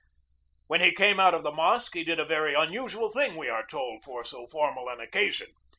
[0.65, 3.67] When he came out of the mosque he did a very unusual thing, we were
[3.69, 5.51] told, for so formal an oc casion.